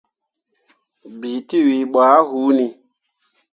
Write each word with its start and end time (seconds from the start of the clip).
Bii 1.19 1.39
tewii 1.49 1.85
ɓo 1.91 1.99
ah 2.11 2.21
hunni. 2.29 2.65